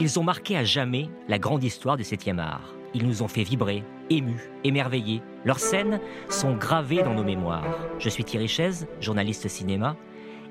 [0.00, 2.74] Ils ont marqué à jamais la grande histoire du 7e art.
[2.94, 5.22] Ils nous ont fait vibrer, émus, émerveillés.
[5.44, 6.00] Leurs scènes
[6.30, 7.78] sont gravées dans nos mémoires.
[7.98, 9.96] Je suis Thierry Chaise, journaliste cinéma,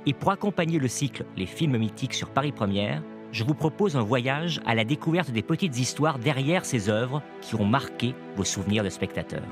[0.06, 3.02] et pour accompagner le cycle Les films mythiques sur Paris Première,
[3.32, 7.56] je vous propose un voyage à la découverte des petites histoires derrière ces œuvres qui
[7.56, 9.48] ont marqué vos souvenirs de spectateurs.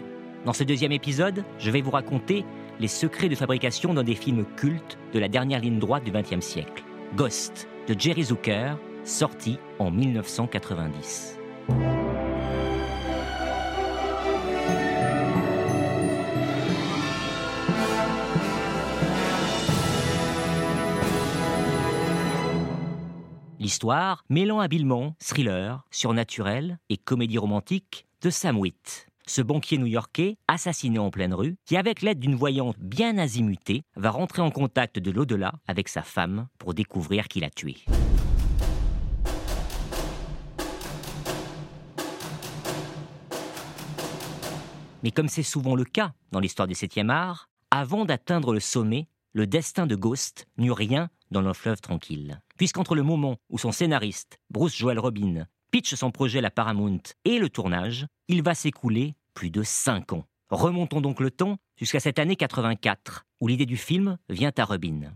[0.46, 2.46] Dans ce deuxième épisode, je vais vous raconter
[2.80, 6.46] les secrets de fabrication d'un des films cultes de la dernière ligne droite du XXe
[6.46, 6.84] siècle,
[7.16, 8.78] Ghost, de Jerry Zucker,
[9.10, 11.38] sorti en 1990.
[23.60, 30.98] L'histoire mêlant habilement thriller, surnaturel et comédie romantique de Sam Witt, ce banquier new-yorkais, assassiné
[30.98, 35.12] en pleine rue, qui avec l'aide d'une voyante bien azimutée, va rentrer en contact de
[35.12, 37.76] l'au-delà avec sa femme pour découvrir qui l'a tué.
[45.04, 49.08] Mais comme c'est souvent le cas dans l'histoire du 7e art, avant d'atteindre le sommet,
[49.34, 52.42] le destin de Ghost n'eut rien dans le fleuve tranquille.
[52.58, 57.40] Puisqu'entre le moment où son scénariste, Bruce Joel Robin, pitch son projet La Paramount et
[57.40, 60.26] le tournage, il va s'écouler plus de 5 ans.
[60.50, 65.14] Remontons donc le temps jusqu'à cette année 84, où l'idée du film vient à Robin.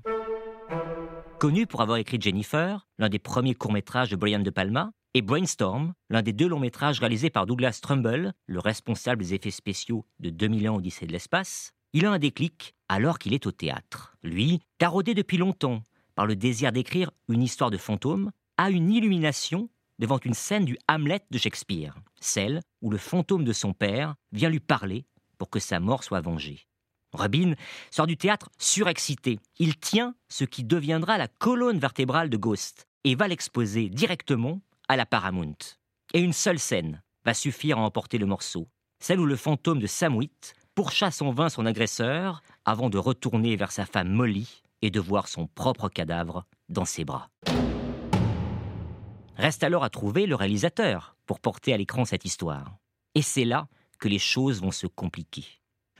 [1.40, 5.94] Connu pour avoir écrit Jennifer, l'un des premiers courts-métrages de Brian De Palma, et Brainstorm,
[6.10, 10.74] l'un des deux longs-métrages réalisés par Douglas Trumbull, le responsable des effets spéciaux de 2001
[10.74, 14.16] Odyssée de l'espace, il a un déclic alors qu'il est au théâtre.
[14.24, 15.84] Lui, taraudé depuis longtemps
[16.16, 19.70] par le désir d'écrire une histoire de fantôme, a une illumination
[20.00, 24.50] devant une scène du Hamlet de Shakespeare, celle où le fantôme de son père vient
[24.50, 25.06] lui parler
[25.38, 26.66] pour que sa mort soit vengée.
[27.12, 27.54] Robin
[27.92, 29.40] sort du théâtre surexcité.
[29.60, 34.96] Il tient ce qui deviendra la colonne vertébrale de Ghost et va l'exposer directement à
[34.96, 35.58] la Paramount.
[36.14, 38.68] Et une seule scène va suffire à emporter le morceau,
[39.00, 43.72] celle où le fantôme de Samwit pourchasse en vain son agresseur avant de retourner vers
[43.72, 47.30] sa femme Molly et de voir son propre cadavre dans ses bras.
[49.38, 52.76] Reste alors à trouver le réalisateur pour porter à l'écran cette histoire.
[53.16, 53.68] Et c'est là
[54.00, 55.46] que les choses vont se compliquer.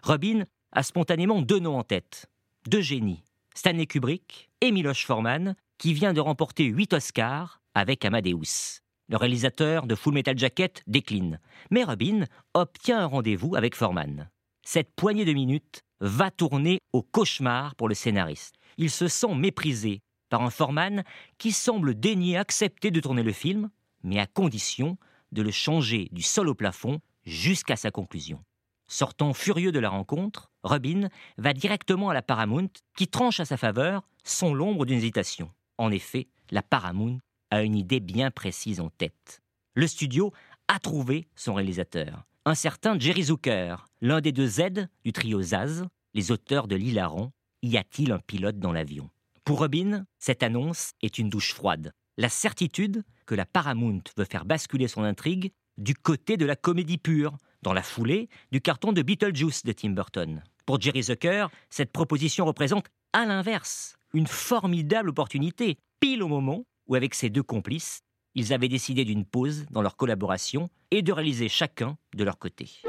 [0.02, 2.28] Robin a spontanément deux noms en tête,
[2.68, 3.24] deux génies,
[3.56, 8.83] Stanley Kubrick et Miloš Forman, qui vient de remporter huit Oscars avec Amadeus.
[9.10, 14.30] Le réalisateur de Full Metal Jacket décline, mais Robin obtient un rendez-vous avec Forman.
[14.64, 18.56] Cette poignée de minutes va tourner au cauchemar pour le scénariste.
[18.78, 21.04] Il se sent méprisé par un Forman
[21.38, 23.70] qui semble daigner accepter de tourner le film,
[24.04, 24.98] mais à condition
[25.34, 28.44] de le changer du sol au plafond jusqu'à sa conclusion.
[28.88, 33.58] Sortant furieux de la rencontre, Robin va directement à la Paramount qui tranche à sa
[33.58, 35.52] faveur sans l'ombre d'une hésitation.
[35.78, 37.20] En effet, la Paramount
[37.54, 39.42] a une idée bien précise en tête.
[39.76, 40.34] Le studio
[40.68, 45.86] a trouvé son réalisateur, un certain Jerry Zucker, l'un des deux Z du trio Zaz,
[46.16, 47.32] les auteurs de l'hilarant
[47.62, 49.10] Y a-t-il un pilote dans l'avion?
[49.46, 51.94] Pour Robin, cette annonce est une douche froide.
[52.18, 56.98] La certitude que la Paramount veut faire basculer son intrigue du côté de la comédie
[56.98, 60.44] pure, dans la foulée du carton de Beetlejuice de Tim Burton.
[60.66, 66.96] Pour Jerry Zucker, cette proposition représente, à l'inverse, une formidable opportunité, pile au moment où,
[66.96, 68.02] avec ses deux complices,
[68.36, 72.82] ils avaient décidé d'une pause dans leur collaboration et de réaliser chacun de leur côté.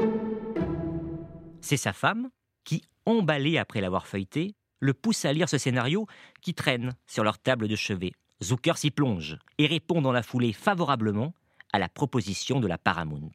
[1.60, 2.30] C'est sa femme
[2.64, 6.06] qui, emballée après l'avoir feuilleté, le pousse à lire ce scénario
[6.42, 8.12] qui traîne sur leur table de chevet.
[8.42, 11.34] Zucker s'y plonge et répond dans la foulée favorablement
[11.72, 13.30] à la proposition de la Paramount.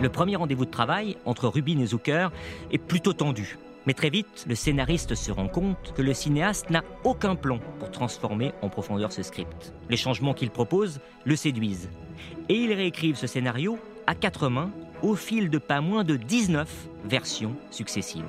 [0.00, 2.28] Le premier rendez-vous de travail entre Rubin et Zucker
[2.70, 3.58] est plutôt tendu.
[3.86, 7.90] Mais très vite, le scénariste se rend compte que le cinéaste n'a aucun plan pour
[7.90, 9.74] transformer en profondeur ce script.
[9.90, 11.90] Les changements qu'il propose le séduisent.
[12.48, 14.70] Et ils réécrivent ce scénario à quatre mains
[15.02, 18.24] au fil de pas moins de 19 versions successives.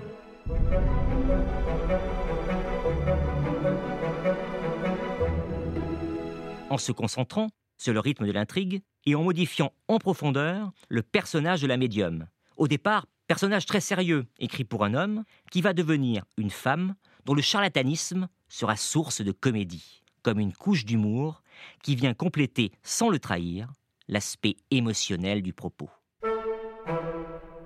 [6.69, 7.47] En se concentrant
[7.77, 12.27] sur le rythme de l'intrigue et en modifiant en profondeur le personnage de la médium.
[12.57, 16.95] Au départ, personnage très sérieux, écrit pour un homme, qui va devenir une femme
[17.25, 21.41] dont le charlatanisme sera source de comédie, comme une couche d'humour
[21.83, 23.71] qui vient compléter, sans le trahir,
[24.07, 25.89] l'aspect émotionnel du propos.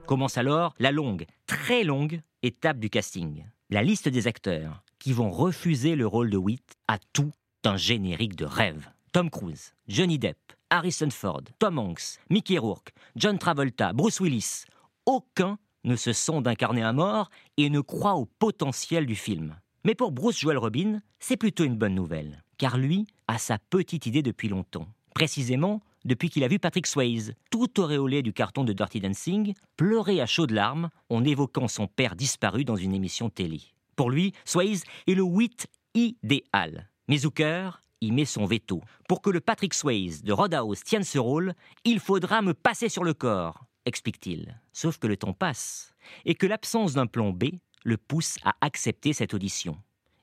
[0.05, 3.45] Commence alors la longue, très longue étape du casting.
[3.69, 7.31] La liste des acteurs qui vont refuser le rôle de Witt a tout
[7.63, 8.89] un générique de rêve.
[9.11, 10.37] Tom Cruise, Johnny Depp,
[10.69, 14.65] Harrison Ford, Tom Hanks, Mickey Rourke, John Travolta, Bruce Willis,
[15.05, 19.55] aucun ne se sent d'incarner un mort et ne croit au potentiel du film.
[19.85, 24.05] Mais pour Bruce Joel Robin, c'est plutôt une bonne nouvelle, car lui a sa petite
[24.05, 24.87] idée depuis longtemps.
[25.15, 30.21] Précisément, depuis qu'il a vu Patrick Swayze, tout auréolé du carton de Dirty Dancing, pleurer
[30.21, 33.61] à chaudes larmes en évoquant son père disparu dans une émission télé.
[33.95, 36.89] Pour lui, Swayze est le 8 idéal.
[37.07, 38.81] Mais Zucker y met son veto.
[39.07, 41.53] Pour que le Patrick Swayze de Roadhouse tienne ce rôle,
[41.83, 44.59] il faudra me passer sur le corps, explique-t-il.
[44.73, 45.93] Sauf que le temps passe,
[46.25, 47.45] et que l'absence d'un plan B
[47.83, 49.77] le pousse à accepter cette audition.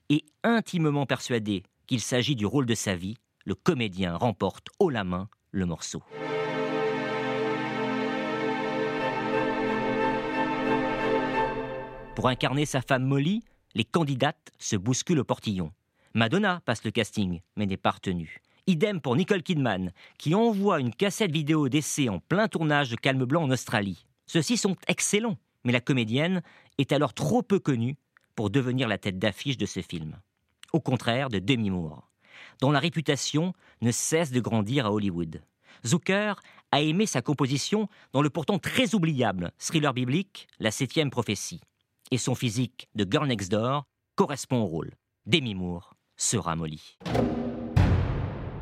[0.09, 5.03] Et intimement persuadé qu'il s'agit du rôle de sa vie, le comédien remporte haut la
[5.03, 6.03] main le morceau.
[12.15, 13.43] Pour incarner sa femme Molly,
[13.75, 15.71] les candidates se bousculent au portillon.
[16.13, 18.41] Madonna passe le casting, mais n'est pas retenue.
[18.69, 23.23] Idem pour Nicole Kidman, qui envoie une cassette vidéo d'essai en plein tournage de Calme
[23.23, 24.05] Blanc en Australie.
[24.25, 26.41] Ceux-ci sont excellents, mais la comédienne
[26.77, 27.95] est alors trop peu connue
[28.35, 30.19] pour devenir la tête d'affiche de ce film.
[30.73, 32.11] Au contraire de Demi Moore,
[32.59, 35.41] dont la réputation ne cesse de grandir à Hollywood.
[35.85, 36.33] Zucker
[36.73, 41.61] a aimé sa composition dans le pourtant très oubliable thriller biblique La Septième Prophétie.
[42.11, 43.85] Et son physique de Girl Next Door
[44.15, 44.91] correspond au rôle.
[45.25, 46.97] Demi Moore sera Molly.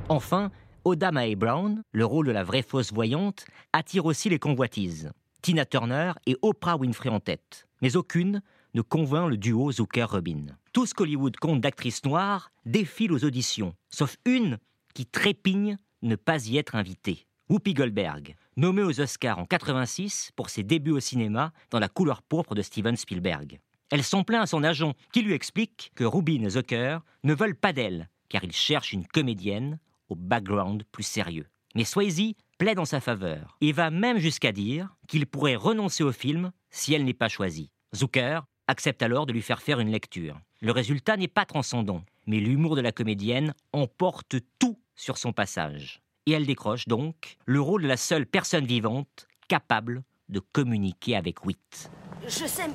[0.08, 0.52] Enfin,
[0.84, 5.12] Oda Mae Brown, le rôle de la vraie fausse voyante, attire aussi les convoitises.
[5.42, 7.68] Tina Turner et Oprah Winfrey en tête.
[7.82, 8.44] Mais aucune
[8.76, 10.58] ne convainc le duo Zucker-Robin.
[10.74, 14.60] Tout ce qu'Hollywood compte d'actrices noires défile aux auditions, sauf une
[14.94, 17.26] qui trépigne ne pas y être invitée.
[17.50, 22.22] Whoopi Goldberg, nommée aux Oscars en 86 pour ses débuts au cinéma dans La couleur
[22.22, 23.60] pourpre de Steven Spielberg.
[23.90, 27.56] Elle s'en plaint à son agent, qui lui explique que Rubin et Zucker ne veulent
[27.56, 29.80] pas d'elle, car ils cherchent une comédienne
[30.10, 31.48] au background plus sérieux.
[31.76, 36.12] Mais Swayze plaide en sa faveur et va même jusqu'à dire qu'il pourrait renoncer au
[36.12, 37.72] film si elle n'est pas choisie.
[37.94, 40.40] Zucker accepte alors de lui faire faire une lecture.
[40.62, 46.02] Le résultat n'est pas transcendant, mais l'humour de la comédienne emporte tout sur son passage.
[46.26, 51.46] Et elle décroche donc le rôle de la seule personne vivante capable de communiquer avec
[51.46, 51.92] Wit.
[52.24, 52.68] Je sais,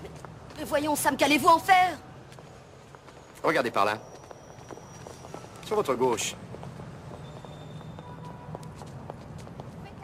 [0.57, 1.99] mais voyons, Sam, qu'allez-vous en faire?
[3.43, 3.99] Regardez par là.
[5.65, 6.37] Sur votre gauche.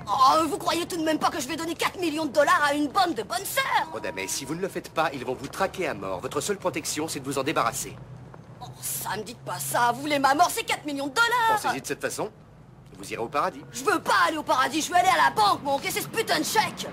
[0.09, 2.63] Oh, vous croyez tout de même pas que je vais donner 4 millions de dollars
[2.65, 5.25] à une bande de bonnes sœurs Oh, mais si vous ne le faites pas, ils
[5.25, 6.21] vont vous traquer à mort.
[6.21, 7.97] Votre seule protection, c'est de vous en débarrasser.
[8.61, 9.93] Oh, Sam, dites pas ça.
[9.93, 12.31] Vous voulez ma mort, c'est 4 millions de dollars Pensez-y de cette façon,
[12.97, 13.61] vous irez au paradis.
[13.73, 16.09] Je veux pas aller au paradis, je veux aller à la banque, mon encaisser ce
[16.09, 16.87] putain de chèque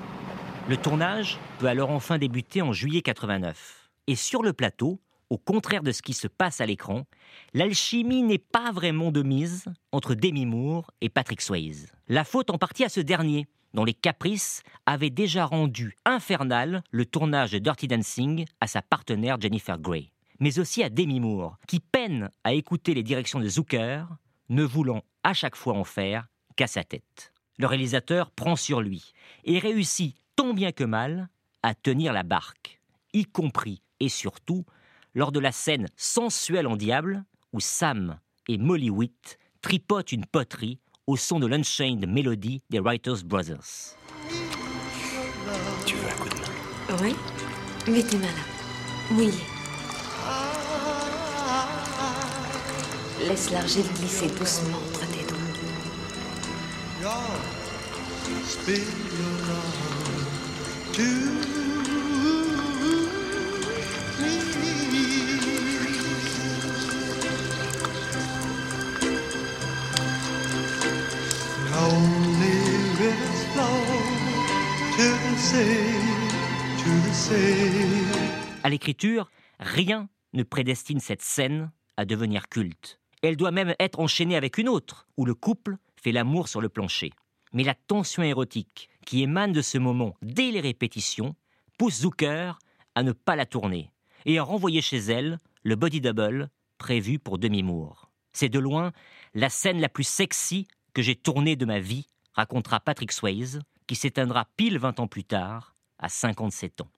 [0.68, 3.90] Le tournage peut alors enfin débuter en juillet 89.
[4.08, 7.06] Et sur le plateau, au contraire de ce qui se passe à l'écran,
[7.54, 11.92] l'alchimie n'est pas vraiment de mise entre Demi Moore et Patrick Swayze.
[12.08, 17.06] La faute en partie à ce dernier, dont les caprices avaient déjà rendu infernal le
[17.06, 20.12] tournage de Dirty Dancing à sa partenaire Jennifer Grey.
[20.40, 24.06] Mais aussi à Demi Moore, qui peine à écouter les directions de Zucker,
[24.50, 27.34] ne voulant à chaque fois en faire qu'à sa tête.
[27.58, 29.14] Le réalisateur prend sur lui
[29.46, 31.30] et réussit tant bien que mal
[31.62, 32.82] à tenir la barque,
[33.14, 34.66] y compris et surtout
[35.16, 40.80] lors de la scène sensuelle en diable où Sam et Molly Witt tripotent une poterie
[41.08, 43.96] au son de l'Unchained Melody des Writers Brothers.
[45.86, 47.04] Tu veux un coup de main?
[47.04, 47.16] Oui
[47.92, 49.12] Mets tes mains là.
[49.12, 49.32] Mouillées.
[53.28, 55.38] Laisse l'argile glisser doucement entre tes doigts.
[78.64, 79.30] À l'écriture,
[79.60, 83.00] rien ne prédestine cette scène à devenir culte.
[83.22, 86.70] Elle doit même être enchaînée avec une autre, où le couple fait l'amour sur le
[86.70, 87.12] plancher.
[87.52, 91.36] Mais la tension érotique qui émane de ce moment dès les répétitions
[91.78, 92.54] pousse Zucker
[92.96, 93.92] à ne pas la tourner
[94.26, 98.10] et à renvoyer chez elle le body double prévu pour demi-mour.
[98.32, 98.94] C'est de loin
[99.34, 103.96] la scène la plus sexy que j'ai tournée de ma vie, racontera Patrick Swayze, qui
[103.96, 106.90] s'éteindra pile 20 ans plus tard, à 57 ans.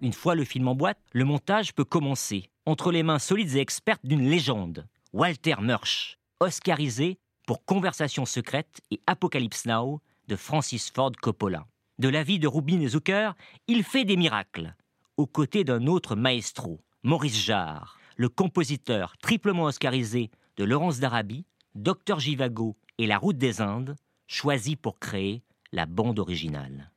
[0.00, 3.60] Une fois le film en boîte, le montage peut commencer entre les mains solides et
[3.60, 11.12] expertes d'une légende, Walter Murch, oscarisé pour Conversation secrète et Apocalypse Now de Francis Ford
[11.20, 11.66] Coppola.
[11.98, 13.32] De la vie de Rubin et Zucker,
[13.66, 14.76] il fait des miracles,
[15.16, 22.20] aux côtés d'un autre maestro, Maurice Jarre, le compositeur triplement oscarisé de Laurence d'Arabie, Docteur
[22.20, 23.96] Givago et La Route des Indes,
[24.28, 26.92] choisi pour créer la bande originale.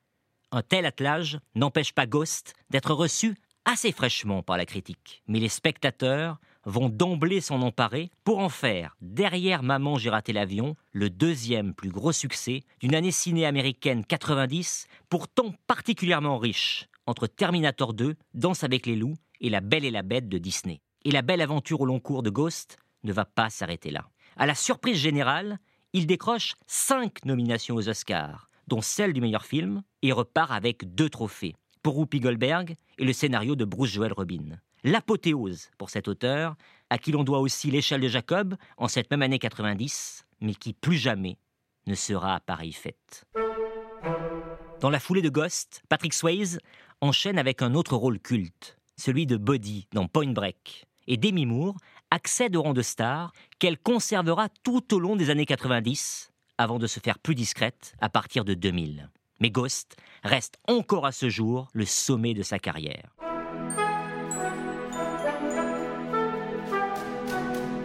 [0.53, 5.47] Un tel attelage n'empêche pas Ghost d'être reçu assez fraîchement par la critique, mais les
[5.47, 11.73] spectateurs vont d'emblée s'en emparer pour en faire, derrière Maman j'ai raté l'avion, le deuxième
[11.73, 18.65] plus gros succès d'une année ciné américaine 90, pourtant particulièrement riche, entre Terminator 2, Danse
[18.65, 20.81] avec les loups et La Belle et la Bête de Disney.
[21.05, 24.09] Et la belle aventure au long cours de Ghost ne va pas s'arrêter là.
[24.35, 25.59] À la surprise générale,
[25.93, 31.09] il décroche cinq nominations aux Oscars, dont celle du meilleur film, et repart avec deux
[31.09, 34.59] trophées, pour Whoopi Goldberg et le scénario de Bruce Joel Robin.
[34.83, 36.55] L'apothéose pour cet auteur,
[36.89, 40.73] à qui l'on doit aussi l'échelle de Jacob en cette même année 90, mais qui
[40.73, 41.37] plus jamais
[41.87, 43.25] ne sera à pareille fête.
[44.79, 46.59] Dans la foulée de Ghost, Patrick Swayze
[47.01, 50.85] enchaîne avec un autre rôle culte, celui de Body dans Point Break.
[51.07, 51.77] Et Demi Moore
[52.09, 56.30] accède au rang de star qu'elle conservera tout au long des années 90,
[56.61, 59.09] avant de se faire plus discrète à partir de 2000.
[59.39, 63.15] Mais Ghost reste encore à ce jour le sommet de sa carrière.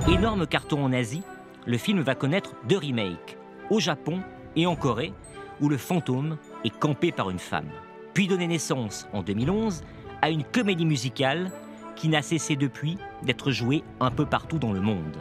[0.09, 1.23] Énorme carton en Asie,
[1.64, 3.38] le film va connaître deux remakes,
[3.71, 4.21] au Japon
[4.54, 5.12] et en Corée,
[5.61, 7.71] où le fantôme est campé par une femme.
[8.14, 9.83] Puis donner naissance, en 2011,
[10.23, 11.50] à une comédie musicale
[11.97, 15.16] qui n'a cessé depuis d'être jouée un peu partout dans le monde.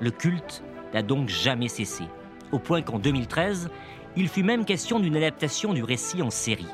[0.00, 0.62] Le culte
[0.92, 2.04] n'a donc jamais cessé,
[2.52, 3.70] au point qu'en 2013,
[4.16, 6.66] il fut même question d'une adaptation du récit en série.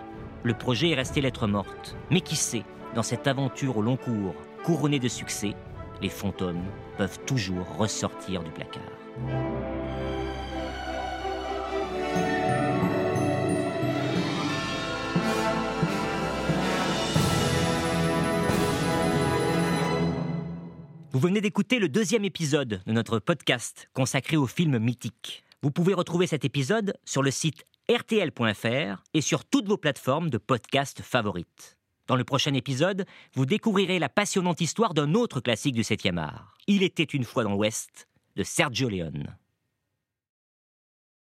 [0.43, 2.65] Le projet est resté lettre morte, mais qui sait,
[2.95, 5.55] dans cette aventure au long cours, couronnée de succès,
[6.01, 6.65] les fantômes
[6.97, 8.83] peuvent toujours ressortir du placard.
[21.15, 25.44] Vous venez d'écouter le deuxième épisode de notre podcast consacré aux films mythiques.
[25.65, 30.37] Vous pouvez retrouver cet épisode sur le site rtl.fr et sur toutes vos plateformes de
[30.37, 31.79] podcast favorites.
[32.07, 36.55] Dans le prochain épisode, vous découvrirez la passionnante histoire d'un autre classique du 7e art.
[36.67, 39.39] Il était une fois dans l'Ouest de Sergio Leone.